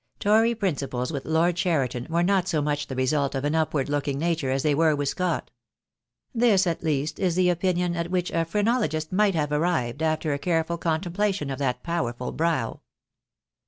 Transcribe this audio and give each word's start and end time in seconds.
Tory 0.19 0.55
principles 0.55 1.11
with 1.13 1.25
Lord 1.25 1.55
Cheriton 1.55 2.07
were 2.09 2.23
not 2.23 2.47
so 2.47 2.59
much 2.59 2.87
the 2.87 2.95
result 2.95 3.35
of 3.35 3.45
an 3.45 3.53
upward 3.53 3.87
looking 3.87 4.17
nature 4.17 4.49
as 4.49 4.63
they 4.63 4.73
were 4.73 4.95
with 4.95 5.09
Scott. 5.09 5.51
This, 6.33 6.65
at 6.65 6.81
least, 6.83 7.19
is 7.19 7.35
the 7.35 7.49
opinion 7.51 7.95
at 7.95 8.09
which 8.09 8.31
a 8.31 8.37
phreno 8.43 8.79
logist 8.83 9.11
might 9.11 9.35
have 9.35 9.51
arrived 9.51 10.01
after 10.01 10.33
a 10.33 10.39
careful 10.39 10.79
contemplation 10.79 11.51
of 11.51 11.59
that 11.59 11.83
powerful 11.83 12.31
brow. 12.31 12.79